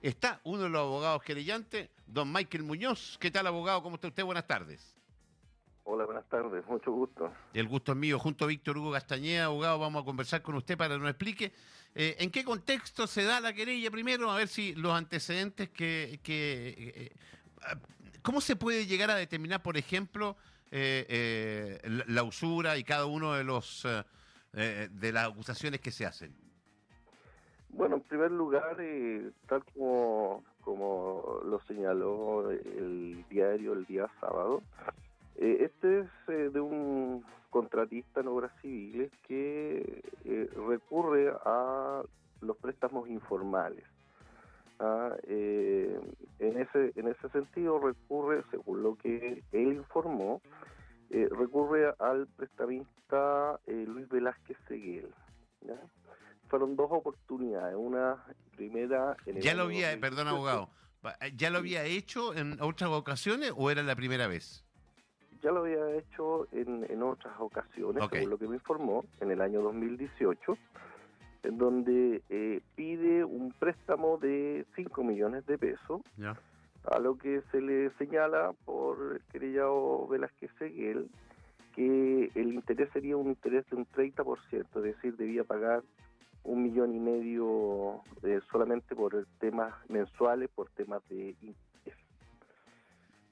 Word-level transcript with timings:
Está 0.00 0.40
uno 0.44 0.62
de 0.62 0.68
los 0.70 0.80
abogados 0.80 1.22
querellantes, 1.22 1.90
don 2.06 2.32
Michael 2.32 2.62
Muñoz. 2.62 3.18
¿Qué 3.20 3.30
tal, 3.30 3.46
abogado? 3.46 3.82
¿Cómo 3.82 3.96
está 3.96 4.08
usted? 4.08 4.24
Buenas 4.24 4.46
tardes. 4.46 4.94
Hola, 5.84 6.04
buenas 6.04 6.26
tardes, 6.28 6.66
mucho 6.66 6.90
gusto. 6.90 7.30
El 7.52 7.68
gusto 7.68 7.92
es 7.92 7.98
mío. 7.98 8.18
Junto 8.18 8.44
a 8.44 8.48
Víctor 8.48 8.78
Hugo 8.78 8.92
Castañeda, 8.92 9.44
abogado, 9.44 9.78
vamos 9.78 10.02
a 10.02 10.04
conversar 10.04 10.42
con 10.42 10.54
usted 10.54 10.76
para 10.76 10.94
que 10.94 11.00
nos 11.00 11.10
explique 11.10 11.52
eh, 11.94 12.16
en 12.18 12.30
qué 12.30 12.44
contexto 12.44 13.06
se 13.06 13.24
da 13.24 13.40
la 13.40 13.52
querella 13.52 13.90
primero, 13.90 14.30
a 14.30 14.36
ver 14.36 14.48
si 14.48 14.74
los 14.74 14.94
antecedentes 14.94 15.68
que... 15.68 16.18
que 16.22 16.74
eh, 16.96 17.12
¿Cómo 18.22 18.40
se 18.40 18.56
puede 18.56 18.86
llegar 18.86 19.10
a 19.10 19.14
determinar, 19.14 19.62
por 19.62 19.76
ejemplo, 19.76 20.36
eh, 20.72 21.80
la, 22.08 22.24
usura 22.24 22.76
y 22.76 22.82
cada 22.82 23.06
uno 23.06 23.34
de 23.34 23.44
los 23.44 23.86
de 24.52 25.12
las 25.12 25.28
acusaciones 25.28 25.80
que 25.80 25.92
se 25.92 26.06
hacen? 26.06 26.34
Bueno, 27.68 27.96
en 27.96 28.02
primer 28.02 28.30
lugar, 28.30 28.76
tal 29.48 29.64
como, 29.74 30.42
como 30.62 31.40
lo 31.44 31.60
señaló 31.60 32.50
el 32.50 33.24
diario 33.28 33.74
el 33.74 33.84
día 33.84 34.08
sábado, 34.20 34.62
eh, 35.38 35.58
este 35.60 36.00
es 36.00 36.08
eh, 36.28 36.50
de 36.50 36.60
un 36.60 37.24
contratista 37.50 38.20
en 38.20 38.28
obras 38.28 38.52
civiles 38.62 39.10
que 39.26 40.02
eh, 40.24 40.50
recurre 40.68 41.30
a 41.44 42.02
los 42.40 42.56
préstamos 42.56 43.08
informales. 43.08 43.84
Ah, 44.78 45.16
en, 45.26 46.14
ese, 46.38 46.92
en 46.96 47.08
ese 47.08 47.28
sentido 47.30 47.78
recurre, 47.78 48.44
según 48.50 48.82
lo 48.82 48.96
que 48.96 49.42
él 49.52 49.72
informó, 49.72 50.42
recurre 51.08 51.94
al 51.98 52.26
prestamista 52.36 53.58
Luis 53.66 54.06
Velázquez 54.10 54.58
Seguel. 54.68 55.08
Fueron 56.48 56.76
dos 56.76 56.88
oportunidades, 56.90 57.76
una 57.76 58.24
primera... 58.56 59.16
En 59.26 59.40
ya 59.40 59.54
lo 59.54 59.64
había, 59.64 59.98
perdón 60.00 60.28
abogado, 60.28 60.70
¿ya 61.34 61.50
lo 61.50 61.58
había 61.58 61.84
hecho 61.84 62.34
en 62.34 62.60
otras 62.60 62.90
ocasiones 62.90 63.52
o 63.56 63.70
era 63.70 63.82
la 63.82 63.96
primera 63.96 64.26
vez? 64.26 64.66
ya 65.42 65.52
lo 65.52 65.60
había 65.60 65.96
hecho 65.96 66.48
en, 66.50 66.84
en 66.90 67.02
otras 67.04 67.34
ocasiones, 67.38 68.02
según 68.10 68.30
lo 68.30 68.38
que 68.38 68.48
me 68.48 68.56
informó, 68.56 69.04
en 69.20 69.30
el 69.30 69.40
año 69.40 69.62
2018, 69.62 70.58
en 71.44 71.58
donde 71.58 72.22
eh, 72.28 72.60
pide 72.74 73.24
un 73.24 73.52
préstamo 73.52 74.18
de 74.18 74.66
5 74.74 75.04
millones 75.04 75.46
de 75.46 75.56
pesos, 75.56 76.00
a 76.90 76.98
lo 76.98 77.16
que 77.16 77.42
se 77.52 77.60
le 77.60 77.90
señala 77.90 78.52
por 78.64 79.14
el 79.14 79.20
querellado 79.32 80.08
Velázquez 80.08 80.50
Seguel 80.58 81.08
que 81.76 82.30
el 82.34 82.54
interés 82.54 82.88
sería 82.92 83.16
un 83.16 83.28
interés 83.28 83.68
de 83.70 83.76
un 83.76 83.86
30%, 83.86 84.40
es 84.50 84.82
decir, 84.82 85.16
debía 85.16 85.44
pagar 85.44 85.82
un 86.46 86.62
millón 86.62 86.94
y 86.94 87.00
medio 87.00 88.02
eh, 88.22 88.40
solamente 88.50 88.94
por 88.94 89.26
temas 89.38 89.74
mensuales, 89.88 90.48
por 90.54 90.70
temas 90.70 91.06
de 91.08 91.34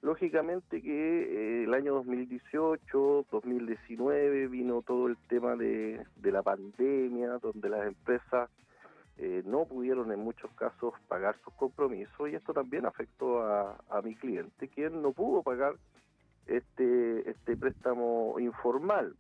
Lógicamente 0.03 0.83
que 0.83 0.91
eh, 0.91 1.65
el 1.65 1.73
año 1.73 1.95
2018, 1.95 3.27
2019 3.31 4.49
vino 4.49 4.83
todo 4.83 5.07
el 5.07 5.17
tema 5.29 5.57
de, 5.57 6.05
la 6.23 6.43
pandemia, 6.43 7.39
donde 7.39 7.71
las 7.71 7.87
empresas 7.87 8.51
eh, 9.17 9.43
no 9.47 9.65
pudieron 9.65 10.13
en 10.13 10.19
muchos 10.19 10.51
casos 10.57 10.93
pagar 11.09 11.37
sus 11.43 11.55
compromisos 11.55 12.29
y 12.29 12.35
esto 12.35 12.53
también 12.53 12.85
afectó 12.85 13.41
a, 13.43 14.03
mi 14.03 14.15
cliente, 14.15 14.69
quien 14.69 15.01
no 15.01 15.13
pudo 15.13 15.43
pagar 15.43 15.77
este, 16.47 17.31
este 17.31 17.57
préstamo 17.57 18.39
informal. 18.39 19.17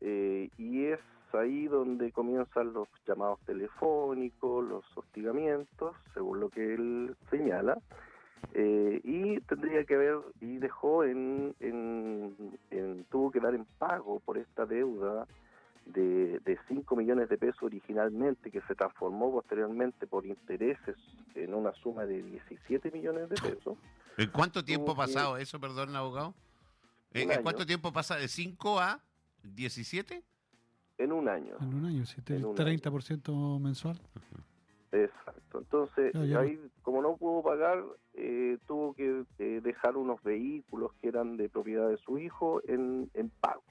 Y 0.00 0.86
es 0.86 0.98
ahí 1.34 1.66
donde 1.66 2.12
comienzan 2.12 2.72
los 2.72 2.88
llamados 3.06 3.40
telefónicos, 3.46 4.64
los 4.64 4.84
hostigamientos, 4.96 5.96
según 6.14 6.40
lo 6.40 6.48
que 6.48 6.74
él 6.74 7.16
señala 7.30 7.78
eh, 8.54 9.00
y 9.04 9.40
tendría 9.40 9.84
que 9.84 9.94
haber, 9.94 10.18
y 10.40 10.58
dejó 10.58 11.04
en, 11.04 11.54
tuvo 13.10 13.30
que 13.30 13.40
dar 13.40 13.54
en 13.54 13.64
pago 13.78 14.20
por 14.20 14.36
esta 14.36 14.66
deuda 14.66 15.26
de, 15.86 16.38
de 16.40 16.58
5 16.68 16.96
millones 16.96 17.28
de 17.28 17.38
pesos 17.38 17.62
originalmente, 17.62 18.50
que 18.50 18.60
se 18.62 18.74
transformó 18.74 19.32
posteriormente 19.32 20.06
por 20.06 20.26
intereses 20.26 20.96
en 21.34 21.54
una 21.54 21.72
suma 21.74 22.04
de 22.04 22.22
17 22.22 22.90
millones 22.90 23.28
de 23.30 23.36
pesos. 23.36 23.78
¿En 24.18 24.30
cuánto 24.30 24.64
tiempo 24.64 24.92
ha 24.92 24.96
pasado 24.96 25.36
eso, 25.38 25.58
perdón, 25.58 25.96
abogado? 25.96 26.34
¿En, 27.14 27.42
cuánto 27.42 27.64
tiempo 27.64 27.92
pasa 27.92 28.16
de 28.16 28.28
5 28.28 28.80
a 28.80 29.00
17? 29.42 30.22
En 31.02 31.10
un 31.10 31.28
año. 31.28 31.56
En 31.60 31.74
un 31.74 31.84
año, 31.84 32.06
si 32.06 32.20
te, 32.22 32.40
30% 32.40 33.58
mensual. 33.58 34.00
Exacto. 34.92 35.58
Entonces, 35.58 36.14
ahí, 36.14 36.60
como 36.82 37.02
no 37.02 37.16
pudo 37.16 37.42
pagar, 37.42 37.82
eh, 38.14 38.56
tuvo 38.68 38.94
que 38.94 39.24
eh, 39.40 39.60
dejar 39.64 39.96
unos 39.96 40.22
vehículos 40.22 40.92
que 41.00 41.08
eran 41.08 41.36
de 41.36 41.48
propiedad 41.48 41.88
de 41.88 41.96
su 41.96 42.18
hijo 42.18 42.60
en, 42.68 43.10
en 43.14 43.30
pago. 43.30 43.64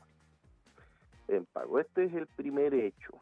En 1.29 1.45
pago. 1.45 1.79
Este 1.79 2.03
es 2.03 2.13
el 2.15 2.27
primer 2.27 2.73
hecho. 2.73 3.17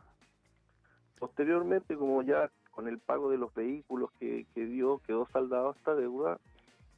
Posteriormente, 1.20 1.96
como 1.96 2.24
ya 2.24 2.50
con 2.72 2.88
el 2.88 2.98
pago 2.98 3.30
de 3.30 3.38
los 3.38 3.54
vehículos 3.54 4.10
que, 4.20 4.48
que 4.56 4.66
dio, 4.66 5.04
quedó 5.06 5.28
saldado 5.32 5.76
esta 5.78 5.94
deuda, 5.94 6.40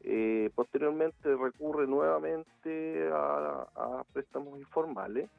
eh, 0.04 0.50
posteriormente 0.56 1.36
recurre 1.36 1.88
nuevamente 1.88 3.10
a, 3.12 3.68
a 3.76 4.04
préstamos 4.14 4.58
informales 4.60 5.30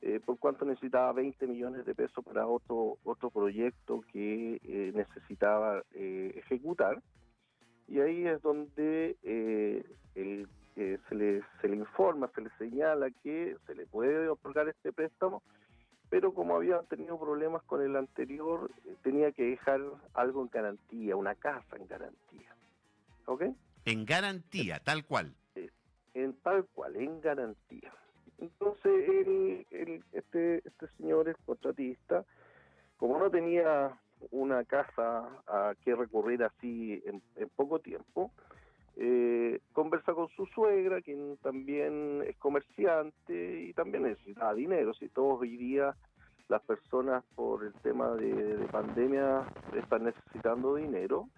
eh, 0.00 0.20
por 0.24 0.38
cuanto 0.38 0.64
necesitaba 0.64 1.12
20 1.12 1.46
millones 1.48 1.84
de 1.84 1.94
pesos 1.94 2.24
para 2.24 2.46
otro 2.46 2.98
otro 3.02 3.30
proyecto 3.30 4.02
que 4.12 4.60
eh, 4.62 4.92
necesitaba 4.94 5.82
eh, 5.92 6.34
ejecutar. 6.36 7.02
Y 7.88 8.00
ahí 8.00 8.26
es 8.26 8.40
donde 8.42 9.16
se 10.14 11.14
le 11.14 11.42
se 11.60 11.68
le 11.68 11.76
informa 11.76 12.30
se 12.34 12.42
le 12.42 12.50
señala 12.58 13.10
que 13.22 13.56
se 13.66 13.74
le 13.74 13.86
puede 13.86 14.28
otorgar 14.28 14.68
este 14.68 14.92
préstamo 14.92 15.42
pero 16.10 16.32
como 16.32 16.56
había 16.56 16.80
tenido 16.82 17.18
problemas 17.18 17.62
con 17.64 17.82
el 17.82 17.96
anterior 17.96 18.70
tenía 19.02 19.32
que 19.32 19.44
dejar 19.44 19.80
algo 20.14 20.42
en 20.42 20.48
garantía 20.48 21.16
una 21.16 21.34
casa 21.34 21.76
en 21.76 21.86
garantía. 21.86 22.54
¿ok? 23.26 23.44
en 23.86 24.04
garantía 24.04 24.80
tal 24.80 25.06
cual. 25.06 25.34
En 26.14 26.34
tal 26.42 26.66
cual 26.74 26.96
en 26.96 27.20
garantía 27.20 27.92
entonces, 28.38 29.08
el, 29.08 30.04
este, 30.12 30.58
este 30.58 30.88
señor, 30.96 31.28
el 31.28 31.36
contratista, 31.44 32.24
como 32.96 33.18
no 33.18 33.30
tenía 33.30 33.98
una 34.30 34.64
casa 34.64 35.28
a 35.46 35.74
que 35.84 35.94
recurrir 35.94 36.42
así 36.44 37.02
en, 37.04 37.20
poco 37.56 37.80
tiempo, 37.80 38.32
eh, 38.96 39.60
conversa 39.72 40.12
con 40.12 40.28
su 40.30 40.46
suegra, 40.46 41.00
quien 41.02 41.36
también 41.38 42.22
es 42.26 42.36
comerciante 42.36 43.62
y 43.62 43.72
también 43.72 44.04
necesitaba 44.04 44.54
dinero. 44.54 44.94
Si 44.94 45.08
todos 45.08 45.40
hoy 45.40 45.56
día 45.56 45.94
las 46.48 46.62
personas 46.62 47.24
por 47.34 47.64
el 47.64 47.74
tema 47.74 48.14
de, 48.14 48.56
de 48.56 48.66
pandemia 48.66 49.46
están 49.74 50.04
necesitando 50.04 50.76
dinero, 50.76 51.28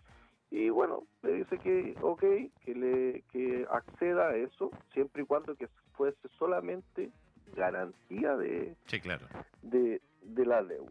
y 0.51 0.69
bueno, 0.69 1.05
le 1.23 1.35
dice 1.35 1.59
que 1.59 1.95
ok, 2.03 2.25
que 2.65 2.75
le 2.75 3.23
que 3.31 3.67
acceda 3.71 4.31
a 4.31 4.37
eso, 4.37 4.71
siempre 4.93 5.23
y 5.23 5.27
cuando 5.27 5.55
que 5.55 5.69
fuese 5.97 6.29
solamente 6.39 7.11
garantía 7.55 8.37
de, 8.37 8.77
sí, 8.87 9.01
claro. 9.01 9.27
de, 9.63 10.01
de 10.23 10.47
la 10.47 10.63
deuda. 10.63 10.91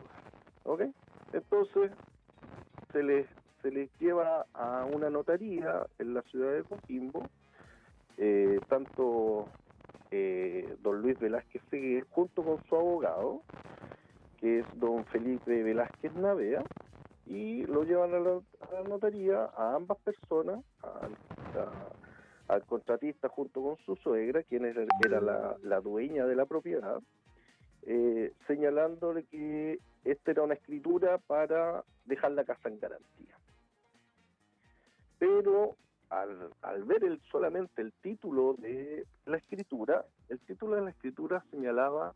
¿Ok? 0.63 0.83
Entonces, 1.33 1.91
se 2.91 3.03
les, 3.03 3.27
se 3.61 3.71
les 3.71 3.89
lleva 3.99 4.45
a 4.53 4.85
una 4.85 5.09
notaría 5.09 5.85
en 5.99 6.13
la 6.13 6.21
ciudad 6.23 6.53
de 6.53 6.63
Coquimbo, 6.63 7.23
eh, 8.17 8.59
tanto 8.67 9.47
eh, 10.11 10.75
don 10.81 11.01
Luis 11.01 11.19
Velázquez 11.19 11.61
Seguir, 11.69 12.05
junto 12.09 12.43
con 12.43 12.63
su 12.65 12.75
abogado, 12.75 13.41
que 14.37 14.59
es 14.59 14.65
don 14.79 15.05
Felipe 15.05 15.63
Velázquez 15.63 16.13
Navea, 16.13 16.63
y 17.25 17.63
lo 17.67 17.83
llevan 17.83 18.13
a 18.15 18.19
la, 18.19 18.41
notaría 18.87 19.45
a 19.55 19.75
ambas 19.75 19.97
personas, 19.99 20.63
al 22.49 22.65
contratista 22.65 23.29
junto 23.29 23.61
con 23.61 23.77
su 23.85 23.95
suegra, 23.97 24.41
quien 24.43 24.65
era, 24.65 24.83
la, 25.61 25.81
dueña 25.81 26.25
de 26.25 26.35
la 26.35 26.47
propiedad, 26.47 26.99
eh, 27.83 28.33
señalándole 28.47 29.23
que 29.25 29.79
esta 30.03 30.31
era 30.31 30.41
una 30.41 30.55
escritura 30.55 31.19
para 31.19 31.83
dejar 32.05 32.31
la 32.31 32.43
casa 32.43 32.67
en 32.69 32.79
garantía. 32.79 33.37
Pero 35.19 35.75
al, 36.09 36.83
ver 36.85 37.03
el, 37.03 37.21
solamente 37.31 37.83
el 37.83 37.93
título 38.01 38.55
de 38.57 39.05
la 39.25 39.37
escritura, 39.37 40.05
el 40.27 40.39
título 40.39 40.75
de 40.75 40.81
la 40.81 40.89
escritura 40.89 41.45
señalaba 41.51 42.15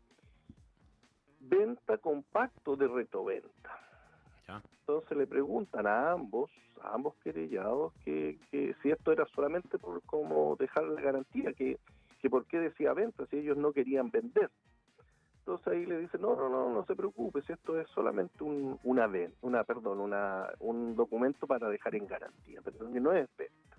venta 1.38 1.96
compacto 1.98 2.74
de 2.74 2.88
retoventa. 2.88 3.83
Entonces 4.48 5.16
le 5.16 5.26
preguntan 5.26 5.86
a 5.86 6.12
ambos, 6.12 6.50
a 6.82 6.94
ambos 6.94 7.14
querellados, 7.22 7.92
que, 8.04 8.38
si 8.50 8.90
esto 8.90 9.12
era 9.12 9.24
solamente 9.34 9.78
por 9.78 10.02
cómo 10.02 10.56
dejar 10.56 10.84
la 10.84 11.00
garantía, 11.00 11.52
que, 11.52 11.78
que 12.20 12.30
por 12.30 12.44
qué 12.46 12.58
decía 12.58 12.92
venta 12.92 13.26
si 13.26 13.38
ellos 13.38 13.56
no 13.56 13.72
querían 13.72 14.10
vender. 14.10 14.50
Entonces 15.38 15.66
ahí 15.68 15.86
le 15.86 15.98
dice, 15.98 16.18
no, 16.18 16.36
no, 16.36 16.48
no, 16.48 16.70
no 16.72 16.84
se 16.86 16.96
preocupe, 16.96 17.42
si 17.42 17.52
esto 17.52 17.78
es 17.78 17.86
solamente 17.90 18.42
un, 18.42 18.78
una, 18.82 19.10
una, 19.42 19.64
perdón, 19.64 20.00
una, 20.00 20.48
un 20.58 20.96
documento 20.96 21.46
para 21.46 21.68
dejar 21.68 21.94
en 21.94 22.06
garantía, 22.06 22.60
pero 22.64 22.88
no 22.88 23.12
es 23.12 23.28
venta. 23.36 23.76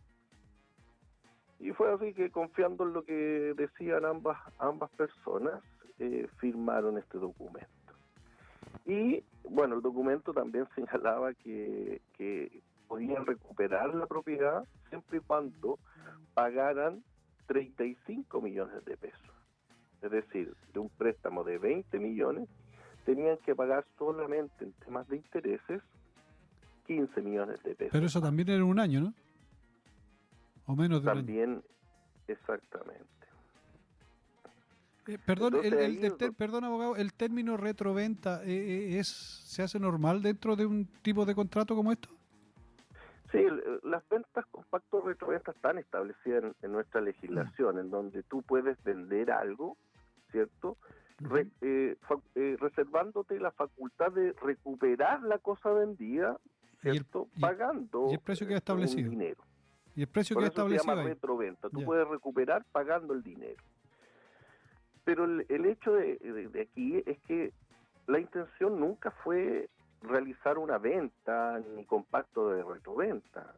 Y 1.59 1.71
fue 1.71 1.91
así 1.91 2.13
que 2.13 2.29
confiando 2.29 2.83
en 2.83 2.93
lo 2.93 3.03
que 3.03 3.53
decían 3.55 4.05
ambas, 4.05 4.37
ambas 4.59 4.91
personas, 4.91 5.63
eh, 5.97 6.27
firmaron 6.37 6.97
este 6.97 7.17
documento. 7.17 7.74
Y 8.85 9.23
bueno, 9.49 9.75
el 9.75 9.81
documento 9.81 10.33
también 10.33 10.67
señalaba 10.75 11.33
que, 11.33 12.01
que 12.17 12.61
podían 12.87 13.25
recuperar 13.25 13.93
la 13.95 14.05
propiedad 14.05 14.65
siempre 14.89 15.17
y 15.17 15.21
cuando 15.21 15.79
pagaran 16.33 17.03
35 17.47 18.41
millones 18.41 18.83
de 18.85 18.97
pesos 18.97 19.35
es 20.05 20.11
decir, 20.11 20.55
de 20.73 20.79
un 20.79 20.89
préstamo 20.89 21.43
de 21.43 21.57
20 21.57 21.99
millones, 21.99 22.47
tenían 23.05 23.37
que 23.37 23.55
pagar 23.55 23.85
solamente 23.97 24.63
en 24.63 24.73
temas 24.73 25.07
de 25.07 25.17
intereses 25.17 25.81
15 26.87 27.21
millones 27.21 27.61
de 27.63 27.75
pesos. 27.75 27.91
Pero 27.91 28.05
eso 28.05 28.21
también 28.21 28.49
era 28.49 28.63
un 28.63 28.79
año, 28.79 29.01
¿no? 29.01 29.13
O 30.67 30.75
menos 30.75 31.03
de 31.03 31.09
También, 31.09 31.49
un 31.49 31.55
año. 31.55 31.63
exactamente. 32.27 33.05
Eh, 35.07 35.17
perdón, 35.23 35.55
el, 35.63 36.33
perdón, 36.37 36.63
abogado, 36.63 36.95
¿el 36.95 37.13
término 37.13 37.57
retroventa 37.57 38.43
eh, 38.43 38.47
eh, 38.47 38.99
es, 38.99 39.07
se 39.07 39.61
hace 39.61 39.79
normal 39.79 40.21
dentro 40.21 40.55
de 40.55 40.65
un 40.65 40.85
tipo 41.01 41.25
de 41.25 41.35
contrato 41.35 41.75
como 41.75 41.91
esto? 41.91 42.09
Sí, 43.31 43.45
las 43.83 44.07
ventas 44.09 44.45
con 44.47 44.63
pacto 44.65 45.01
retroventa 45.01 45.51
están 45.51 45.77
establecidas 45.77 46.55
en, 46.61 46.71
nuestra 46.71 47.01
legislación, 47.01 47.79
en 47.79 47.89
donde 47.89 48.23
tú 48.23 48.41
puedes 48.43 48.81
vender 48.83 49.31
algo 49.31 49.77
¿cierto? 50.35 50.77
Eh, 51.61 51.95
eh, 52.35 52.57
reservándote 52.59 53.39
la 53.39 53.51
facultad 53.51 54.11
de 54.11 54.33
recuperar 54.33 55.23
la 55.23 55.37
cosa 55.39 55.69
vendida, 55.69 56.37
¿cierto? 56.81 57.29
pagando 57.39 58.09
y 58.09 58.15
el 58.15 58.19
precio 58.19 58.45
que 58.45 58.55
establecido. 58.55 59.09
dinero. 59.09 59.41
Y 59.95 60.01
el 60.01 60.07
precio 60.07 60.37
que 60.37 60.45
establecido. 60.45 60.83
Se 60.83 60.89
llama 60.89 61.03
retroventa. 61.03 61.69
Tú 61.69 61.85
puedes 61.85 62.05
recuperar 62.05 62.65
pagando 62.73 63.13
el 63.13 63.23
dinero. 63.23 63.63
Pero 65.05 65.25
el, 65.25 65.65
hecho 65.65 65.93
de, 65.93 66.17
de, 66.17 66.61
aquí 66.61 67.01
es 67.05 67.19
que 67.21 67.53
la 68.07 68.19
intención 68.19 68.79
nunca 68.79 69.11
fue 69.11 69.69
realizar 70.01 70.57
una 70.57 70.77
venta 70.77 71.59
ni 71.75 71.85
compacto 71.85 72.49
de 72.49 72.63
retroventa. 72.63 73.55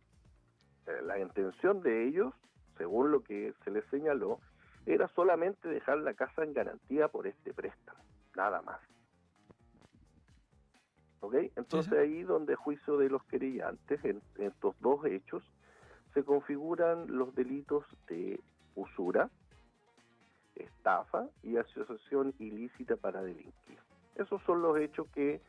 Eh, 0.85 1.01
la 1.03 1.19
intención 1.19 1.81
de 1.81 2.07
ellos, 2.07 2.33
según 2.77 3.11
lo 3.11 3.23
que 3.23 3.53
se 3.63 3.71
les 3.71 3.85
señaló, 3.85 4.39
era 4.85 5.07
solamente 5.09 5.67
dejar 5.67 5.99
la 5.99 6.13
casa 6.13 6.43
en 6.43 6.53
garantía 6.53 7.07
por 7.09 7.27
este 7.27 7.53
préstamo, 7.53 7.99
nada 8.35 8.61
más. 8.61 8.79
¿Ok? 11.19 11.35
Entonces 11.55 11.91
ahí 11.93 12.23
donde 12.23 12.55
juicio 12.55 12.97
de 12.97 13.09
los 13.09 13.23
querellantes, 13.23 14.03
en, 14.05 14.21
estos 14.37 14.79
dos 14.79 15.03
hechos, 15.05 15.43
se 16.13 16.23
configuran 16.23 17.05
los 17.07 17.35
delitos 17.35 17.83
de 18.07 18.39
usura, 18.75 19.29
estafa 20.63 21.27
y 21.43 21.57
asociación 21.57 22.33
ilícita 22.39 22.95
para 22.95 23.21
delinquir. 23.21 23.79
Esos 24.15 24.41
son 24.43 24.61
los 24.61 24.77
hechos 24.79 25.07
que 25.13 25.41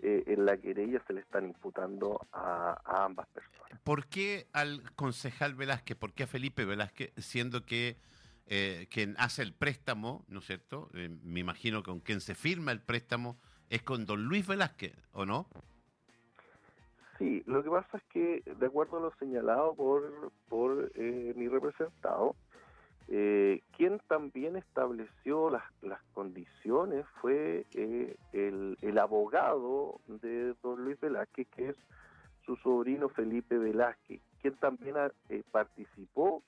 eh, 0.00 0.24
en 0.26 0.44
la 0.44 0.56
querella 0.56 1.02
se 1.06 1.12
le 1.12 1.20
están 1.20 1.46
imputando 1.46 2.20
a, 2.32 2.80
a, 2.84 3.04
ambas 3.04 3.26
personas. 3.28 3.80
¿Por 3.84 4.06
qué 4.06 4.48
al 4.52 4.82
concejal 4.94 5.54
Velázquez, 5.54 5.96
por 5.96 6.12
qué 6.12 6.24
a 6.24 6.26
Felipe 6.26 6.64
Velázquez, 6.64 7.12
siendo 7.16 7.64
que 7.64 7.96
eh, 8.46 8.86
quien 8.90 9.14
hace 9.18 9.42
el 9.42 9.54
préstamo, 9.54 10.24
¿no 10.28 10.40
es 10.40 10.46
cierto? 10.46 10.90
Eh, 10.94 11.08
me 11.22 11.40
imagino 11.40 11.82
que 11.82 11.90
con 11.90 12.00
quien 12.00 12.20
se 12.20 12.34
firma 12.34 12.72
el 12.72 12.82
préstamo 12.82 13.38
es 13.70 13.82
con 13.82 14.04
don 14.04 14.24
Luis 14.24 14.46
Velázquez, 14.46 14.94
¿o 15.12 15.24
no? 15.24 15.48
Sí, 17.18 17.42
lo 17.46 17.62
que 17.62 17.70
pasa 17.70 17.96
es 17.96 18.02
que, 18.12 18.42
de 18.44 18.66
acuerdo 18.66 18.98
a 18.98 19.00
lo 19.00 19.14
señalado 19.14 19.74
por, 19.74 20.32
por 20.48 20.90
eh, 20.96 21.32
mi 21.36 21.48
representado, 21.48 22.34
quien 23.82 23.98
también 24.06 24.54
estableció 24.54 25.50
las, 25.50 25.64
las 25.82 26.00
condiciones 26.14 27.04
fue 27.20 27.66
el, 27.74 28.78
el 28.80 28.98
abogado 28.98 30.00
de 30.06 30.54
don 30.62 30.84
Luis 30.84 31.00
Velázquez, 31.00 31.48
que 31.48 31.70
es 31.70 31.76
su 32.46 32.54
sobrino 32.54 33.08
Felipe 33.08 33.58
Velázquez, 33.58 34.20
quien 34.40 34.54
también 34.54 34.94
participó 35.50 36.44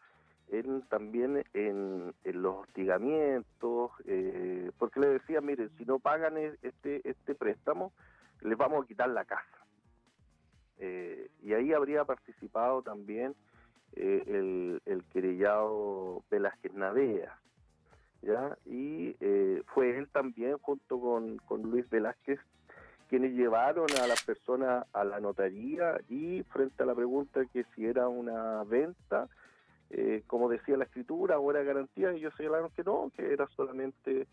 él 0.46 0.84
también 0.88 1.44
en, 1.54 2.14
los 2.22 2.54
hostigamientos, 2.54 3.90
eh, 4.06 4.70
porque 4.78 5.00
le 5.00 5.08
decía, 5.08 5.40
mire, 5.40 5.70
si 5.76 5.84
no 5.84 5.98
pagan 5.98 6.36
este, 6.38 7.00
este 7.02 7.34
préstamo, 7.34 7.92
les 8.42 8.56
vamos 8.56 8.84
a 8.84 8.86
quitar 8.86 9.08
la 9.08 9.24
casa. 9.24 9.66
Eh, 10.78 11.30
y 11.42 11.52
ahí 11.52 11.72
habría 11.72 12.04
participado 12.04 12.82
también 12.82 13.34
eh, 13.96 14.24
el, 14.26 14.82
el, 14.86 15.04
querellado 15.04 16.03
Velázquez 16.30 16.74
Navea, 16.74 17.38
¿ya? 18.22 18.56
Y 18.66 19.16
fue 19.66 19.96
él 19.98 20.08
también, 20.08 20.58
junto 20.58 21.00
con, 21.00 21.38
con 21.38 21.62
Luis 21.62 21.88
Velázquez, 21.90 22.40
quienes 23.08 23.32
llevaron 23.32 23.86
a 24.02 24.06
las 24.06 24.24
personas 24.24 24.86
a 24.92 25.04
la 25.04 25.20
notaría 25.20 26.00
y 26.08 26.42
frente 26.44 26.82
a 26.82 26.86
la 26.86 26.94
pregunta 26.94 27.44
que 27.52 27.64
si 27.74 27.86
era 27.86 28.08
una 28.08 28.64
venta, 28.64 29.28
eh, 29.90 30.22
como 30.26 30.48
decía 30.48 30.76
la 30.76 30.84
escritura, 30.84 31.38
o 31.38 31.50
era 31.50 31.62
garantía, 31.62 32.10
ellos 32.10 32.34
señalaron 32.36 32.70
que 32.70 32.82
no, 32.82 33.12
que 33.14 33.32
era 33.32 33.46
solamente 33.48 34.26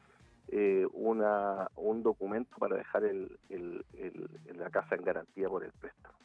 eh, 0.48 0.88
una, 0.94 1.70
un 1.76 2.02
documento 2.02 2.56
para 2.58 2.78
dejar 2.78 3.04
el, 3.04 3.38
la 4.56 4.70
casa 4.70 4.96
en 4.96 5.04
garantía 5.04 5.48
por 5.48 5.64
el 5.64 5.72
préstamo. 5.74 6.18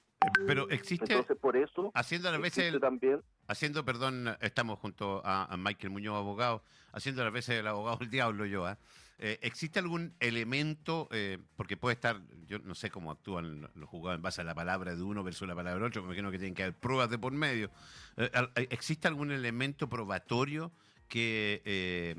Pero 0.46 0.69
existe. 0.70 1.12
Entonces, 1.12 1.37
por 1.37 1.56
eso. 1.56 1.90
Haciendo 1.94 2.31
las 2.31 2.40
veces. 2.40 2.78
también. 2.81 3.23
Haciendo, 3.46 3.84
perdón, 3.84 4.37
estamos 4.40 4.78
junto 4.78 5.23
a, 5.25 5.55
Michael 5.56 5.90
Muñoz, 5.90 6.17
abogado, 6.17 6.62
haciendo 6.93 7.25
las 7.25 7.32
veces 7.32 7.61
el 7.61 7.67
abogado 7.67 7.99
del 7.99 8.11
diablo 8.11 8.46
yo, 8.46 8.67
¿ah? 8.67 8.78
Eh, 9.19 9.38
¿Existe 9.40 9.78
algún 9.78 10.14
elemento, 10.20 11.08
eh, 11.11 11.38
porque 11.56 11.78
puede 11.78 11.94
estar, 11.94 12.20
yo 12.46 12.58
no 12.58 12.75
sé 12.75 12.90
cómo 12.90 13.11
actúan 13.11 13.70
los 13.75 13.88
jugadores 13.88 14.19
en 14.19 14.23
base 14.23 14.43
a 14.43 14.44
la 14.44 14.55
palabra 14.55 14.94
de 14.94 15.02
uno 15.02 15.25
versus 15.25 15.49
la 15.49 15.55
palabra 15.55 15.78
del 15.78 15.88
otro, 15.88 16.02
me 16.02 16.08
imagino 16.08 16.31
que 16.31 16.38
tienen 16.38 16.55
que 16.55 16.64
haber 16.64 16.75
pruebas 16.75 17.08
de 17.08 17.19
por 17.19 17.32
medio. 17.32 17.70
Eh, 18.19 18.31
¿Existe 18.70 19.08
algún 19.08 19.31
elemento 19.31 19.88
probatorio 19.88 20.70
que 21.08 22.14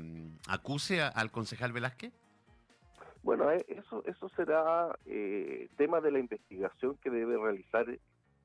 acuse 0.48 1.02
al 1.02 1.30
concejal 1.30 1.72
Velázquez? 1.72 2.12
Bueno, 3.22 3.50
eso, 3.50 4.02
eso 4.06 4.28
será 4.30 4.96
tema 5.76 6.00
de 6.00 6.10
la 6.10 6.18
investigación 6.18 6.96
que 7.02 7.10
debe 7.10 7.36
realizar 7.36 7.86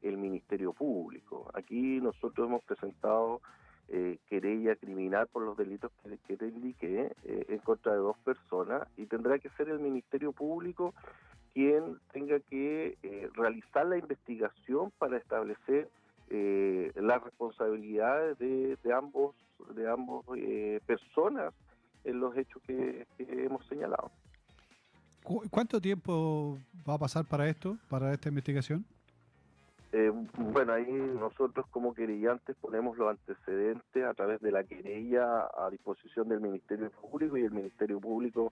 el 0.03 0.17
Ministerio 0.17 0.73
Público. 0.73 1.49
Aquí 1.53 1.99
nosotros 2.01 2.47
hemos 2.47 2.63
presentado 2.63 3.41
eh, 3.89 4.17
querella 4.29 4.75
criminal 4.75 5.27
por 5.27 5.43
los 5.43 5.57
delitos 5.57 5.91
que, 6.27 6.37
te 6.37 6.47
indiqué 6.47 7.11
eh, 7.25 7.45
en 7.49 7.57
contra 7.59 7.93
de 7.93 7.99
dos 7.99 8.17
personas 8.19 8.87
y 8.97 9.05
tendrá 9.05 9.39
que 9.39 9.49
ser 9.51 9.69
el 9.69 9.79
Ministerio 9.79 10.31
Público 10.31 10.93
quien 11.53 11.99
tenga 12.11 12.39
que 12.39 12.97
eh, 13.03 13.29
realizar 13.33 13.85
la 13.85 13.97
investigación 13.97 14.91
para 14.97 15.17
establecer 15.17 15.89
eh, 16.29 16.91
las 16.95 17.23
responsabilidades 17.23 18.39
de, 18.39 18.77
ambos 18.93 19.35
de 19.75 19.87
ambos 19.87 20.25
personas 20.85 21.53
en 22.03 22.19
los 22.19 22.35
hechos 22.35 22.61
que 22.63 23.05
hemos 23.19 23.65
señalado. 23.67 24.11
¿Cuánto 25.23 25.79
tiempo 25.79 26.59
va 26.87 26.95
a 26.95 26.99
pasar 26.99 27.25
para 27.25 27.47
esto, 27.47 27.77
para 27.89 28.13
esta 28.13 28.29
investigación? 28.29 28.85
Eh, 29.93 30.11
bueno, 30.37 30.73
ahí 30.73 30.91
nosotros 30.91 31.67
como 31.69 31.93
querellantes 31.93 32.55
ponemos 32.59 32.97
los 32.97 33.11
antecedentes 33.11 34.03
a 34.03 34.13
través 34.15 34.41
de 34.41 34.51
la 34.51 34.63
querella 34.63 35.47
a 35.55 35.69
disposición 35.69 36.29
del 36.29 36.41
Ministerio 36.41 36.89
Público 36.89 37.37
y 37.37 37.43
el 37.43 37.51
Ministerio 37.51 37.99
Público 37.99 38.51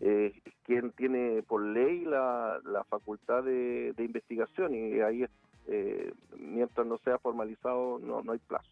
eh, 0.00 0.32
es 0.44 0.54
quien 0.64 0.90
tiene 0.92 1.44
por 1.44 1.62
ley 1.62 2.04
la, 2.04 2.60
facultad 2.88 3.44
de, 3.44 3.94
investigación 3.98 4.74
y 4.74 5.00
ahí 5.00 5.24
eh, 5.68 6.12
mientras 6.36 6.84
no 6.84 6.98
sea 6.98 7.18
formalizado 7.18 8.00
no, 8.00 8.22
no 8.22 8.32
hay 8.32 8.40
plazo. 8.40 8.68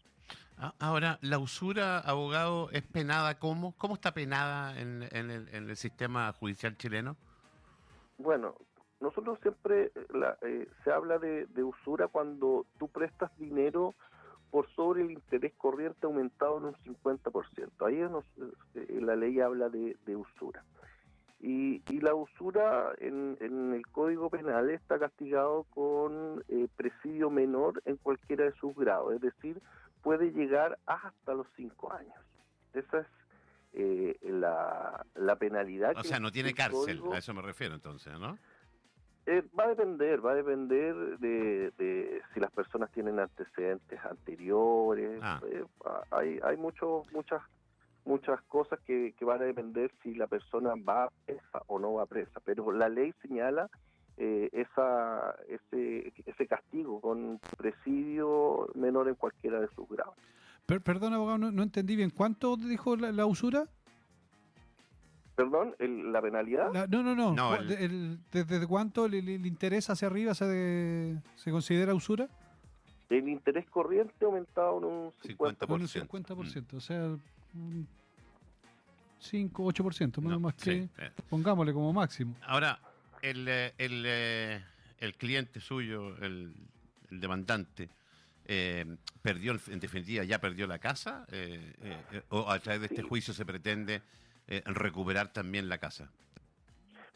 Ah, 0.57 0.73
ahora, 0.77 1.19
¿la 1.21 1.39
usura, 1.39 1.99
abogado, 1.99 2.69
es 2.71 2.81
penada 2.81 3.39
cómo? 3.39 3.73
¿Cómo 3.77 3.93
está 3.93 4.13
penada 4.13 4.77
en, 4.77 5.03
en, 5.11 5.31
el, 5.31 5.47
en 5.53 5.69
el 5.69 5.77
sistema 5.77 6.33
judicial 6.33 6.75
chileno? 6.75 7.15
Bueno, 8.19 8.53
nosotros 8.99 9.39
siempre 9.41 9.85
eh, 9.95 10.07
eh, 10.41 10.67
se 10.83 10.91
habla 10.91 11.17
de, 11.19 11.63
usura 11.63 12.09
cuando 12.09 12.65
tú 12.77 12.89
prestas 12.89 13.35
dinero 13.37 13.95
por 14.51 14.69
sobre 14.71 15.03
el 15.03 15.11
interés 15.11 15.53
corriente 15.55 16.05
aumentado 16.05 16.57
en 16.57 16.65
un 16.65 16.75
50%. 16.75 17.87
Ahí 17.87 18.01
eh, 18.75 19.01
la 19.01 19.15
ley 19.15 19.39
habla 19.39 19.69
de, 19.69 19.95
usura. 20.15 20.65
Y, 21.39 21.81
la 22.01 22.13
usura 22.13 22.93
en, 22.97 23.37
el 23.39 23.87
Código 23.87 24.29
Penal 24.29 24.69
está 24.69 24.99
castigado 24.99 25.63
con 25.69 26.43
presidio 26.75 27.29
menor 27.29 27.81
en 27.85 27.95
cualquiera 27.95 28.45
de 28.45 28.51
sus 28.53 28.75
grados, 28.75 29.13
es 29.13 29.21
decir, 29.21 29.61
puede 30.01 30.31
llegar 30.31 30.77
hasta 30.85 31.33
los 31.33 31.47
cinco 31.55 31.93
años. 31.93 32.19
Esa 32.73 32.99
es 32.99 33.07
la, 33.73 35.05
la, 35.15 35.35
penalidad. 35.37 35.97
O 35.97 36.03
sea, 36.03 36.19
no 36.19 36.31
tiene 36.31 36.53
cárcel, 36.53 37.01
a 37.13 37.17
eso 37.17 37.33
me 37.33 37.41
refiero 37.41 37.75
entonces, 37.75 38.17
¿no? 38.19 38.37
va 39.57 39.65
a 39.65 39.67
depender, 39.69 40.25
va 40.25 40.31
a 40.31 40.35
depender 40.35 41.19
de, 41.19 42.21
si 42.33 42.39
las 42.39 42.51
personas 42.51 42.91
tienen 42.91 43.19
antecedentes 43.19 43.99
anteriores. 44.03 45.19
Ah. 45.21 45.39
hay 46.11 46.39
hay 46.43 46.57
muchos 46.57 47.11
muchas 47.13 47.41
muchas 48.05 48.41
cosas 48.43 48.79
que, 48.85 49.13
van 49.21 49.41
a 49.41 49.45
depender 49.45 49.91
si 50.01 50.15
la 50.15 50.27
persona 50.27 50.73
va 50.77 51.11
presa 51.25 51.61
o 51.67 51.77
no 51.79 51.93
va 51.93 52.05
presa, 52.05 52.39
pero 52.43 52.71
la 52.71 52.89
ley 52.89 53.13
señala 53.21 53.69
eh, 54.17 54.49
esa, 54.51 55.35
ese, 55.47 56.11
ese 56.25 56.47
castigo 56.47 56.99
con 57.01 57.39
presidio 57.57 58.67
menor 58.73 59.07
en 59.09 59.15
cualquiera 59.15 59.59
de 59.61 59.67
sus 59.75 59.87
grados. 59.87 60.15
Perdón, 60.83 61.13
abogado, 61.13 61.37
no, 61.37 61.63
entendí 61.63 61.95
bien. 61.95 62.11
¿Cuánto 62.11 62.55
dijo 62.57 62.95
la, 62.95 63.25
usura? 63.25 63.65
Perdón, 65.35 65.75
¿la 65.79 66.21
penalidad? 66.21 66.87
no, 66.87 67.03
no, 67.03 67.15
no. 67.15 67.57
¿Desde 68.31 68.67
cuánto 68.67 69.05
el, 69.05 69.45
interés 69.45 69.89
hacia 69.89 70.07
arriba 70.07 70.33
se, 70.33 71.17
se 71.35 71.51
considera 71.51 71.93
usura? 71.93 72.27
El 73.09 73.27
interés 73.27 73.65
corriente 73.69 74.23
aumentado 74.23 74.77
en 74.77 74.83
un 74.85 75.11
50%. 75.23 75.67
Un 75.67 75.87
50%, 75.87 76.73
o 76.75 76.79
sea, 76.79 77.17
5, 79.19 79.63
8%, 79.63 80.21
más, 80.21 80.39
más 80.39 80.53
que 80.53 80.71
eh. 80.71 80.89
pongámosle 81.29 81.73
como 81.73 81.91
máximo. 81.91 82.35
Ahora, 82.45 82.79
el, 83.21 83.47
el, 83.47 84.03
eh, 84.05 84.63
el 84.99 85.15
cliente 85.15 85.59
suyo, 85.59 86.15
el, 86.17 86.53
demandante, 87.09 87.89
perdió, 89.21 89.55
en 89.67 89.79
definitiva, 89.79 90.23
ya 90.23 90.39
perdió 90.39 90.65
la 90.67 90.79
casa, 90.79 91.25
o 92.29 92.49
a 92.49 92.59
través 92.59 92.81
de 92.81 92.87
este 92.87 93.03
juicio 93.03 93.33
se 93.33 93.45
pretende 93.45 94.01
recuperar 94.65 95.31
también 95.31 95.69
la 95.69 95.77
casa. 95.77 96.11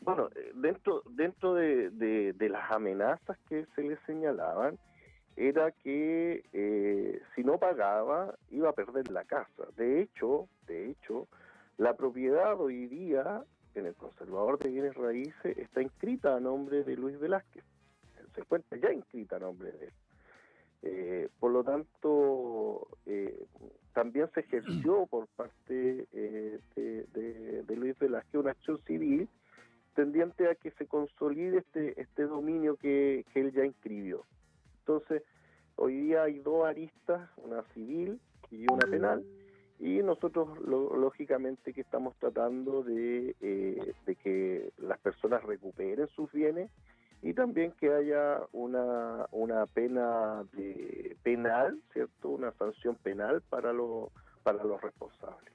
Bueno, 0.02 0.30
dentro 0.56 1.02
dentro 1.12 1.54
de, 1.54 1.90
de, 1.90 2.50
las 2.50 2.72
amenazas 2.72 3.38
que 3.48 3.66
se 3.76 3.82
le 3.82 3.98
señalaban, 4.06 4.78
era 5.36 5.72
que 5.72 6.44
si 7.36 7.44
no 7.44 7.58
pagaba 7.58 8.36
iba 8.52 8.70
a 8.70 8.74
perder 8.74 9.10
la 9.12 9.24
casa. 9.24 9.64
De 9.76 10.02
hecho, 10.02 10.48
de 10.68 10.92
hecho, 10.92 11.28
la 11.78 11.96
propiedad 11.96 12.60
hoy 12.60 12.86
día 12.88 13.44
en 13.76 13.86
el 13.88 13.96
conservador 13.96 14.60
de 14.60 14.70
bienes 14.70 14.96
raíces 14.96 15.58
está 15.58 15.82
inscrita 15.82 16.36
a 16.36 16.40
nombre 16.40 16.84
de 16.84 16.96
Luis 16.96 17.20
Velázquez. 17.20 17.64
Se 18.36 18.42
encuentra 18.42 18.78
ya 18.78 18.92
inscrita 18.92 19.38
a 19.38 19.40
nombre 19.40 19.72
de 19.72 19.86
él. 19.86 19.94
Eh, 20.84 21.30
por 21.40 21.52
lo 21.52 21.64
tanto, 21.64 22.88
eh, 23.06 23.46
también 23.94 24.30
se 24.34 24.42
ejerció 24.42 25.06
por 25.10 25.28
parte 25.28 26.08
eh, 26.12 26.60
de, 26.76 27.76
Luis 27.76 27.98
Velázquez 27.98 28.40
una 28.40 28.52
acción 28.52 28.80
civil 28.86 29.28
tendiente 29.96 30.50
a 30.50 30.56
que 30.56 30.72
se 30.72 30.88
consolide 30.88 31.60
este, 31.60 32.00
este 32.02 32.24
dominio 32.24 32.76
que, 32.76 33.26
que 33.34 33.42
él 33.42 33.52
ya 33.52 33.66
inscribió. 33.66 34.26
Entonces, 34.80 35.24
hoy 35.76 35.96
día 35.96 36.24
hay 36.24 36.40
dos 36.40 36.66
aristas, 36.66 37.30
una 37.38 37.64
civil 37.74 38.20
y 38.52 38.66
una 38.72 38.86
penal 38.88 39.24
y 39.80 40.02
nosotros 40.02 40.60
lógicamente 40.62 41.74
que 41.74 41.82
estamos 41.82 42.16
tratando 42.18 42.84
de, 42.84 43.36
eh, 43.42 43.94
de, 44.06 44.16
que 44.16 44.72
las 44.78 44.98
personas 45.00 45.44
recuperen 45.44 46.08
sus 46.16 46.32
bienes 46.32 46.72
y 47.24 47.34
también 47.34 47.72
que 47.80 47.92
haya 47.92 48.42
una, 48.52 49.28
una 49.32 49.66
pena 49.66 50.44
penal, 51.24 51.80
¿cierto? 51.94 52.30
Una 52.30 52.52
sanción 52.60 52.96
penal 52.96 53.42
para, 53.50 53.72
lo, 53.72 54.12
para 54.44 54.62
los 54.62 54.82
responsables. 54.82 55.54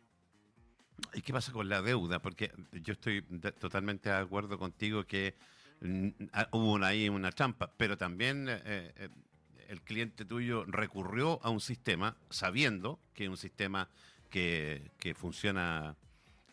¿Y 1.13 1.21
qué 1.21 1.33
pasa 1.33 1.53
con 1.53 1.69
la 1.69 1.83
deuda? 1.83 2.21
Porque 2.21 2.51
yo 2.73 2.95
estoy 2.95 3.23
totalmente 3.59 4.09
de 4.09 4.17
acuerdo 4.17 4.59
contigo 4.59 5.05
que 5.05 5.35
mm, 5.83 6.09
ah, 6.33 6.49
hubo 6.53 6.83
ahí 6.83 7.11
una 7.11 7.33
trampa, 7.33 7.71
pero 7.77 7.99
también 7.99 8.49
eh, 8.49 8.63
eh, 8.65 9.09
el 9.69 9.83
cliente 9.83 10.25
tuyo 10.25 10.65
recurrió 10.67 11.39
a 11.43 11.51
un 11.51 11.61
sistema 11.61 12.17
sabiendo 12.31 12.99
que 13.13 13.25
es 13.25 13.31
un 13.31 13.37
sistema 13.37 13.91
que, 14.31 14.91
funciona 15.15 15.97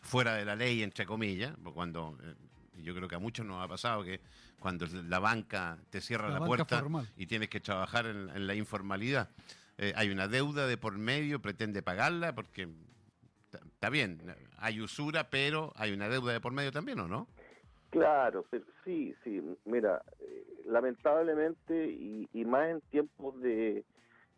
fuera 0.02 0.34
de 0.34 0.44
la 0.44 0.56
ley, 0.56 0.82
entre 0.82 1.06
comillas, 1.06 1.56
cuando 1.74 2.18
eh, 2.22 2.34
yo 2.82 2.94
creo 2.94 3.08
que 3.08 3.14
a 3.14 3.18
muchos 3.18 3.46
nos 3.46 3.62
ha 3.62 3.68
pasado 3.68 4.02
que 4.04 4.20
cuando 4.58 4.86
la 5.08 5.18
banca 5.18 5.78
te 5.90 6.00
cierra 6.00 6.28
la, 6.28 6.44
puerta 6.44 6.82
y 7.16 7.26
tienes 7.26 7.48
que 7.48 7.60
trabajar 7.60 8.06
en, 8.06 8.46
la 8.46 8.54
informalidad, 8.54 9.30
eh, 9.78 9.92
hay 9.96 10.10
una 10.10 10.28
deuda 10.28 10.66
de 10.66 10.76
por 10.76 10.96
medio, 10.96 11.40
pretende 11.40 11.82
pagarla 11.82 12.34
porque 12.34 12.68
está 13.52 13.90
bien, 13.90 14.20
hay 14.58 14.80
usura, 14.80 15.30
pero 15.30 15.72
hay 15.76 15.92
una 15.92 16.08
deuda 16.08 16.32
de 16.32 16.40
por 16.40 16.52
medio 16.52 16.72
también, 16.72 17.00
¿o 17.00 17.08
no? 17.08 17.28
Claro, 17.90 18.44
sí, 18.84 19.14
sí, 19.24 19.42
mira, 19.64 20.02
eh, 20.20 20.46
lamentablemente 20.66 21.86
y 21.88 22.44
más 22.44 22.68
en 22.68 22.80
tiempos 22.90 23.40
de 23.40 23.84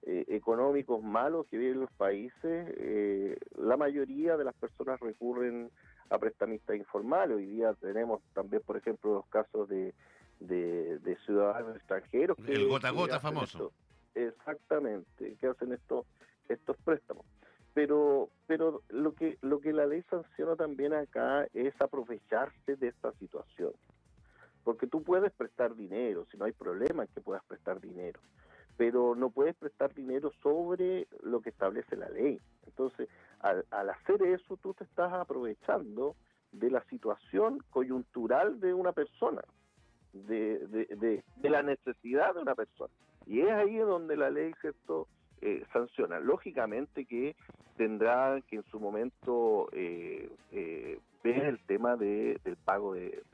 eh, 0.02 0.24
económicos 0.28 1.02
malos 1.02 1.46
que 1.48 1.58
viven 1.58 1.80
los 1.80 1.90
países, 1.92 2.32
eh, 2.42 3.36
la 3.56 3.76
mayoría 3.76 4.36
de 4.36 4.44
las 4.44 4.54
personas 4.54 5.00
recurren 5.00 5.70
a 6.10 6.18
prestamistas 6.18 6.76
informales. 6.76 7.36
Hoy 7.36 7.46
día 7.46 7.74
tenemos 7.74 8.22
también, 8.32 8.62
por 8.64 8.76
ejemplo, 8.76 9.14
los 9.14 9.26
casos 9.26 9.68
de, 9.68 9.94
de, 10.40 11.18
ciudadanos 11.24 11.76
extranjeros. 11.76 12.36
Que, 12.36 12.52
El 12.52 12.68
gota 12.68 12.88
a 12.88 12.92
gota 12.92 13.20
famoso. 13.20 13.72
exactamente, 14.14 15.36
que 15.40 15.46
hacen 15.46 15.72
estos 15.72 16.06
estos 16.48 16.76
préstamos. 16.78 17.26
Pero, 17.74 18.30
pero 18.46 18.82
lo 18.88 19.14
que 19.14 19.38
lo 19.42 19.60
que 19.60 19.72
la 19.72 19.86
ley 19.86 20.02
sanciona 20.10 20.56
también 20.56 20.94
acá 20.94 21.46
es 21.52 21.74
aprovecharse 21.80 22.76
de 22.76 22.88
esta 22.88 23.12
situación. 23.12 23.72
Porque 24.64 24.86
tú 24.86 25.02
puedes 25.02 25.32
prestar 25.32 25.76
dinero, 25.76 26.26
si 26.30 26.36
no 26.36 26.46
hay 26.46 26.52
problema 26.52 27.04
en 27.04 27.08
que 27.14 27.20
puedas 27.20 27.44
prestar 27.44 27.80
dinero 27.80 28.20
pero 28.78 29.16
no 29.16 29.30
puedes 29.30 29.56
prestar 29.56 29.92
dinero 29.92 30.30
sobre 30.40 31.08
lo 31.22 31.40
que 31.40 31.50
establece 31.50 31.96
la 31.96 32.08
ley. 32.08 32.40
Entonces, 32.64 33.08
al, 33.40 33.64
hacer 33.90 34.22
eso, 34.22 34.56
tú 34.56 34.72
te 34.72 34.84
estás 34.84 35.12
aprovechando 35.12 36.14
de 36.52 36.70
la 36.70 36.82
situación 36.84 37.58
coyuntural 37.70 38.60
de 38.60 38.72
una 38.72 38.92
persona, 38.92 39.42
de, 40.12 40.60
de, 40.68 41.22
de, 41.36 41.50
la 41.50 41.62
necesidad 41.62 42.34
de 42.34 42.40
una 42.40 42.54
persona. 42.54 42.94
Y 43.26 43.40
es 43.40 43.50
ahí 43.50 43.76
donde 43.78 44.16
la 44.16 44.30
ley, 44.30 44.54
¿cierto?, 44.60 45.08
eh, 45.40 45.64
sanciona. 45.72 46.20
Lógicamente 46.20 47.04
que 47.04 47.34
tendrá 47.76 48.40
que 48.46 48.56
en 48.56 48.64
su 48.64 48.78
momento 48.78 49.68
eh, 49.72 50.30
eh, 50.52 51.00
ver 51.24 51.44
el 51.46 51.58
tema 51.66 51.96
de, 51.96 52.40
del 52.44 52.56
pago 52.56 52.94
de, 52.94 53.24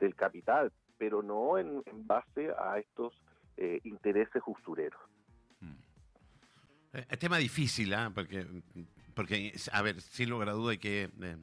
del 0.00 0.14
capital, 0.16 0.72
pero 0.98 1.22
no 1.22 1.56
en 1.56 1.82
base 2.06 2.52
a 2.58 2.78
estos 2.80 3.14
eh, 3.56 3.80
intereses 3.84 4.42
usureros. 4.46 5.00
Mm. 5.60 5.74
Es 7.08 7.18
tema 7.18 7.38
difícil, 7.38 7.92
¿ah? 7.94 8.10
porque, 8.14 8.46
porque, 9.14 9.54
a 9.72 9.82
ver, 9.82 10.00
sin 10.00 10.30
lugar 10.30 10.48
a 10.48 10.52
duda 10.52 10.72
hay 10.72 10.78
que, 10.78 11.10
eh, 11.20 11.36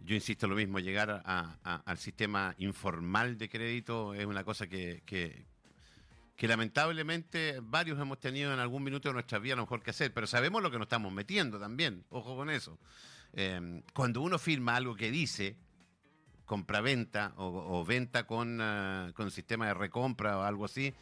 yo 0.00 0.14
insisto 0.14 0.46
lo 0.46 0.54
mismo, 0.54 0.78
llegar 0.78 1.22
al 1.24 1.98
sistema 1.98 2.54
informal 2.58 3.38
de 3.38 3.48
crédito 3.48 4.14
es 4.14 4.26
una 4.26 4.44
cosa 4.44 4.66
que, 4.66 5.02
que, 5.04 5.46
lamentablemente 6.46 7.58
varios 7.62 7.98
hemos 7.98 8.20
tenido 8.20 8.52
en 8.52 8.60
algún 8.60 8.84
minuto 8.84 9.08
de 9.08 9.14
nuestra 9.14 9.38
vida 9.38 9.54
a 9.54 9.56
lo 9.56 9.62
mejor 9.62 9.82
que 9.82 9.90
hacer, 9.90 10.12
pero 10.12 10.26
sabemos 10.26 10.62
lo 10.62 10.70
que 10.70 10.78
nos 10.78 10.86
estamos 10.86 11.12
metiendo 11.12 11.58
también, 11.58 12.04
ojo 12.10 12.36
con 12.36 12.50
eso. 12.50 12.78
Eh, 13.32 13.82
cuando 13.92 14.20
uno 14.20 14.38
firma 14.38 14.76
algo 14.76 14.94
que 14.94 15.10
dice 15.10 15.56
compraventa 16.46 17.34
o, 17.36 17.78
o 17.78 17.84
venta 17.84 18.26
con, 18.26 18.60
uh, 18.60 19.12
con 19.12 19.30
sistema 19.30 19.66
de 19.66 19.74
recompra 19.74 20.38
o 20.38 20.42
algo 20.42 20.64
así, 20.64 20.94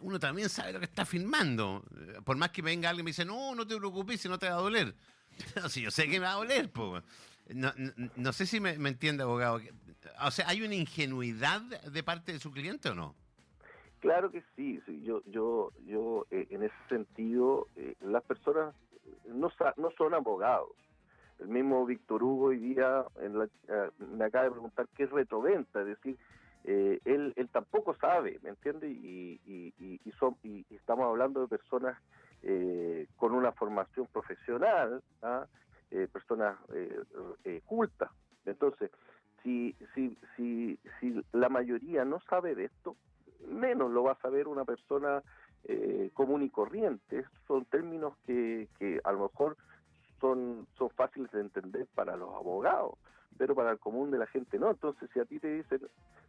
uno 0.00 0.18
también 0.18 0.48
sabe 0.48 0.72
lo 0.72 0.78
que 0.78 0.84
está 0.84 1.04
firmando. 1.04 1.82
Por 2.24 2.36
más 2.36 2.50
que 2.50 2.62
venga 2.62 2.90
alguien 2.90 3.04
y 3.04 3.06
me 3.06 3.10
dice, 3.10 3.24
no, 3.24 3.54
no 3.54 3.66
te 3.66 3.76
preocupes, 3.76 4.20
si 4.20 4.28
no 4.28 4.38
te 4.38 4.48
va 4.48 4.56
a 4.56 4.60
doler. 4.60 4.94
si 5.68 5.82
yo 5.82 5.90
sé 5.90 6.08
que 6.08 6.20
me 6.20 6.26
va 6.26 6.32
a 6.32 6.36
doler, 6.36 6.70
pues. 6.70 7.02
No, 7.54 7.72
no, 8.16 8.32
sé 8.32 8.46
si 8.46 8.58
me, 8.60 8.72
entiende, 8.72 9.22
abogado. 9.22 9.60
O 10.22 10.30
sea, 10.30 10.48
¿hay 10.48 10.62
una 10.62 10.74
ingenuidad 10.74 11.60
de 11.60 12.02
parte 12.02 12.32
de 12.32 12.40
su 12.40 12.50
cliente 12.50 12.88
o 12.88 12.94
no? 12.94 13.14
Claro 14.00 14.30
que 14.30 14.42
sí. 14.56 14.80
Yo, 15.02 15.22
yo, 15.26 15.72
yo 15.86 16.26
eh, 16.30 16.48
en 16.50 16.64
ese 16.64 16.74
sentido, 16.88 17.68
eh, 17.76 17.94
las 18.00 18.24
personas 18.24 18.74
no, 19.26 19.50
no 19.76 19.90
son 19.96 20.14
abogados. 20.14 20.72
El 21.38 21.48
mismo 21.48 21.84
Víctor 21.84 22.22
Hugo 22.22 22.46
hoy 22.46 22.58
día 22.58 23.04
en 23.20 23.40
eh, 23.42 23.90
me 23.98 24.24
acaba 24.24 24.44
de 24.44 24.50
preguntar 24.52 24.88
qué 24.94 25.04
es 25.04 25.10
retroventa, 25.10 25.80
es 25.80 25.86
decir, 25.86 26.16
eh, 26.64 26.98
él, 27.04 27.34
él 27.36 27.48
tampoco 27.50 27.94
sabe, 27.96 28.38
¿me 28.42 28.50
entiende? 28.50 28.88
Y, 28.88 29.40
y, 29.46 30.12
son, 30.18 30.36
y, 30.42 30.64
estamos 30.70 31.06
hablando 31.06 31.42
de 31.42 31.48
personas 31.48 31.98
eh, 32.42 33.06
con 33.16 33.32
una 33.32 33.52
formación 33.52 34.06
profesional, 34.06 35.02
¿ah? 35.22 35.46
personas 36.12 36.58
cultas. 37.64 38.10
Entonces, 38.44 38.90
si, 39.42 39.76
si, 39.94 40.18
si, 40.36 40.78
si 41.00 41.22
la 41.32 41.48
mayoría 41.48 42.04
no 42.04 42.20
sabe 42.28 42.54
de 42.54 42.64
esto, 42.64 42.96
menos 43.46 43.90
lo 43.92 44.02
va 44.02 44.12
a 44.12 44.20
saber 44.20 44.48
una 44.48 44.64
persona 44.64 45.22
común 46.12 46.42
y 46.42 46.50
corriente. 46.50 47.24
Son 47.46 47.64
términos 47.66 48.16
que, 48.26 48.68
que 48.78 49.00
a 49.04 49.12
lo 49.12 49.20
mejor 49.20 49.56
son, 50.20 50.66
son 50.76 50.90
fáciles 50.90 51.30
de 51.32 51.40
entender 51.40 51.86
para 51.94 52.16
los 52.16 52.34
abogados, 52.34 52.94
pero 53.36 53.54
para 53.54 53.70
el 53.72 53.78
común 53.78 54.10
de 54.10 54.18
la 54.18 54.26
gente 54.26 54.58
no. 54.58 54.70
Entonces, 54.70 55.08
si 55.12 55.20
a 55.20 55.24
ti 55.24 55.38
te 55.38 55.48
dicen, 55.48 55.80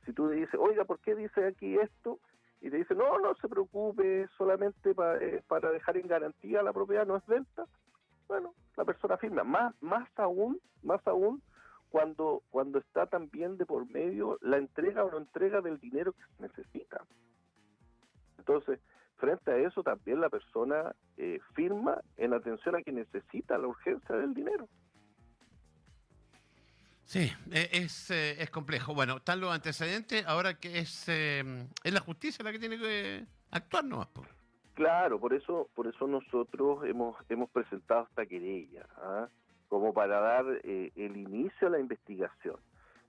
si 0.05 0.13
tú 0.13 0.27
le 0.27 0.35
dices, 0.37 0.55
oiga, 0.59 0.85
¿por 0.85 0.99
qué 0.99 1.15
dice 1.15 1.45
aquí 1.45 1.77
esto? 1.77 2.19
Y 2.61 2.69
te 2.69 2.77
dice, 2.77 2.95
no, 2.95 3.19
no 3.19 3.35
se 3.35 3.47
preocupe, 3.47 4.27
solamente 4.37 4.95
eh, 5.21 5.43
para 5.47 5.71
dejar 5.71 5.97
en 5.97 6.07
garantía 6.07 6.63
la 6.63 6.73
propiedad, 6.73 7.05
no 7.05 7.17
es 7.17 7.25
venta. 7.27 7.65
Bueno, 8.27 8.53
la 8.75 8.83
persona 8.83 9.17
firma. 9.17 9.43
Más, 9.43 9.73
más 9.81 10.09
aún, 10.17 10.59
más 10.83 11.05
aún 11.07 11.41
cuando, 11.89 12.41
cuando 12.49 12.79
está 12.79 13.05
también 13.05 13.57
de 13.57 13.65
por 13.65 13.89
medio 13.89 14.37
la 14.41 14.57
entrega 14.57 15.05
o 15.05 15.11
no 15.11 15.17
entrega 15.17 15.61
del 15.61 15.79
dinero 15.79 16.13
que 16.13 16.23
se 16.35 16.41
necesita. 16.41 17.05
Entonces, 18.37 18.79
frente 19.17 19.51
a 19.51 19.57
eso 19.57 19.83
también 19.83 20.21
la 20.21 20.29
persona 20.29 20.95
eh, 21.17 21.39
firma 21.53 22.01
en 22.17 22.33
atención 22.33 22.75
a 22.75 22.81
que 22.81 22.91
necesita 22.91 23.57
la 23.57 23.67
urgencia 23.67 24.15
del 24.15 24.33
dinero. 24.33 24.67
Sí, 27.03 27.31
e, 27.51 27.69
es, 27.71 28.11
eh, 28.11 28.41
es 28.41 28.49
complejo. 28.49 28.93
Bueno, 28.93 29.17
están 29.17 29.39
los 29.39 29.53
antecedentes, 29.53 30.25
ahora 30.27 30.55
que 30.55 30.79
es, 30.79 31.07
eh, 31.07 31.43
es 31.83 31.93
la 31.93 32.01
justicia 32.01 32.43
la 32.43 32.51
que 32.51 32.59
tiene 32.59 32.77
que 32.77 33.25
actuar 33.51 33.85
nomás. 33.85 34.09
Claro, 34.73 35.19
por 35.19 35.33
eso, 35.33 35.69
por 35.73 35.87
eso 35.87 36.05
nosotros 36.05 36.85
hemos, 36.85 37.15
hemos 37.29 37.49
presentado 37.49 38.03
esta 38.09 38.25
querella, 38.25 38.85
¿ah? 38.97 39.27
como 39.69 39.93
para 39.93 40.19
dar 40.19 40.45
el 40.63 41.17
inicio 41.17 41.67
a 41.67 41.71
la 41.71 41.79
investigación. 41.79 42.57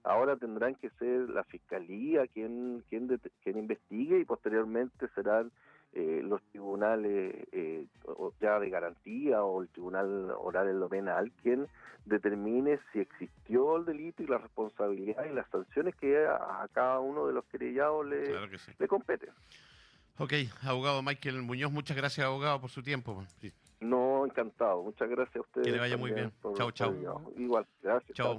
Ahora 0.03 0.37
tendrán 0.37 0.75
que 0.77 0.89
ser 0.91 1.29
la 1.29 1.45
fiscalía 1.45 2.27
quien, 2.29 2.83
quien, 2.89 3.21
quien 3.43 3.59
investigue 3.59 4.21
y 4.21 4.25
posteriormente 4.25 5.09
serán 5.15 5.51
eh, 5.93 6.21
los 6.23 6.43
tribunales 6.51 7.35
eh, 7.53 7.87
ya 8.41 8.59
de 8.61 8.71
garantía 8.71 9.43
o 9.43 9.63
el 9.63 9.69
tribunal 9.69 10.31
oral 10.31 10.69
en 10.69 10.81
lo 10.81 10.89
penal 10.89 11.33
quien 11.43 11.67
determine 12.05 12.79
si 12.93 13.01
existió 13.01 13.77
el 13.77 13.85
delito 13.85 14.23
y 14.23 14.27
la 14.27 14.39
responsabilidad 14.39 15.25
y 15.25 15.35
las 15.35 15.49
sanciones 15.51 15.95
que 15.97 16.27
a, 16.27 16.69
cada 16.73 17.01
uno 17.01 17.27
de 17.27 17.33
los 17.33 17.45
querellados 17.47 18.07
le, 18.07 18.35
le 18.79 18.89
competen. 18.89 19.31
Ok, 20.19 20.33
abogado 20.63 21.03
Michael 21.03 21.43
Muñoz, 21.43 21.71
muchas 21.71 21.97
gracias 21.97 22.27
abogado 22.27 22.61
por 22.61 22.71
su 22.71 22.83
tiempo. 22.83 23.25
No, 23.81 24.27
encantado. 24.27 24.83
Muchas 24.83 25.09
gracias 25.09 25.37
a 25.37 25.41
ustedes. 25.41 25.67
Que 25.67 25.73
le 25.73 25.79
vaya 25.79 25.97
muy 25.97 26.11
bien. 26.11 26.33
Chao, 26.57 26.73
chao. 26.73 26.93
Igual, 27.37 27.67
gracias. 27.83 28.17
Chao. 28.17 28.37